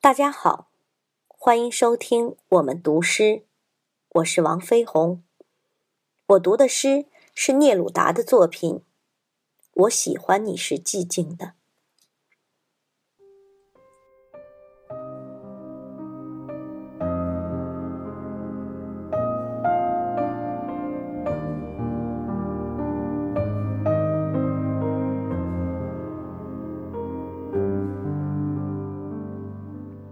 [0.00, 0.70] 大家好，
[1.26, 3.44] 欢迎收听我们读诗，
[4.10, 5.24] 我是王飞鸿。
[6.24, 8.84] 我读的诗是聂鲁达的作品。
[9.72, 11.54] 我喜欢你是寂静的。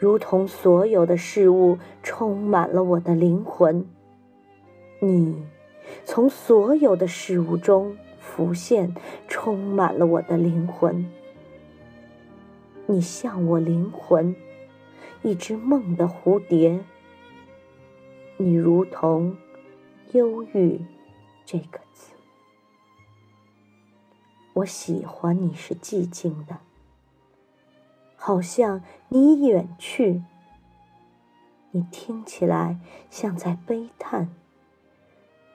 [0.00, 3.86] 如同所有的事物充满了我的灵魂，
[4.98, 5.44] 你
[6.06, 8.94] 从所有的事物中浮现，
[9.28, 11.06] 充满了我的灵魂。
[12.86, 14.34] 你像我灵魂，
[15.20, 16.80] 一只梦的蝴蝶。
[18.38, 19.36] 你如同
[20.12, 20.80] 忧郁
[21.44, 22.14] 这个字，
[24.54, 26.56] 我喜欢你是寂静的。
[28.22, 30.22] 好像你远去，
[31.70, 34.28] 你听起来像在悲叹，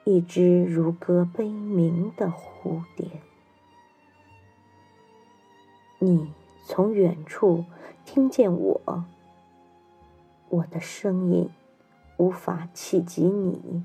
[0.02, 3.06] 一只如歌悲鸣的蝴蝶。
[6.00, 6.32] 你
[6.64, 7.64] 从远处
[8.04, 9.04] 听见我，
[10.48, 11.48] 我的声音
[12.16, 13.84] 无法企及你，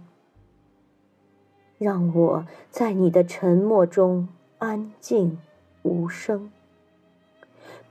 [1.78, 5.38] 让我在你的沉默中安静
[5.84, 6.52] 无声。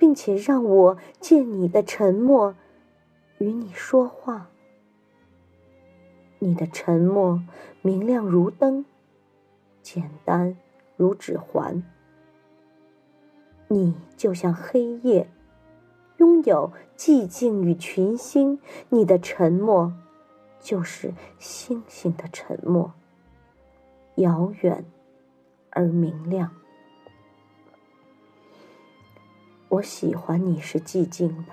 [0.01, 2.55] 并且让我借你的沉默
[3.37, 4.49] 与你说话。
[6.39, 7.43] 你的沉默
[7.83, 8.87] 明亮如灯，
[9.83, 10.57] 简单
[10.97, 11.83] 如指环。
[13.69, 15.29] 你就像黑夜，
[16.17, 18.59] 拥有寂静与群星。
[18.89, 19.93] 你的沉默
[20.59, 22.95] 就是星星的沉默，
[24.15, 24.83] 遥远
[25.69, 26.51] 而明亮。
[29.71, 31.53] 我喜欢你是寂静的，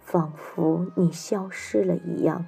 [0.00, 2.44] 仿佛你消失了一样，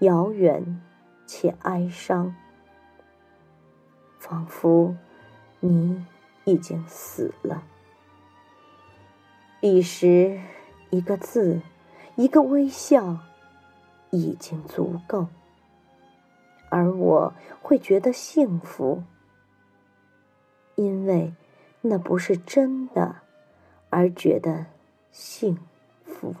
[0.00, 0.82] 遥远
[1.26, 2.36] 且哀伤，
[4.18, 4.94] 仿佛
[5.60, 6.04] 你
[6.44, 7.62] 已经死了。
[9.60, 10.38] 彼时，
[10.90, 11.62] 一个字，
[12.16, 13.16] 一个微笑，
[14.10, 15.28] 已经足够，
[16.68, 19.02] 而我会觉得幸福，
[20.74, 21.32] 因为。
[21.86, 23.16] 那不是真的，
[23.90, 24.64] 而觉得
[25.12, 25.58] 幸
[26.06, 26.34] 福。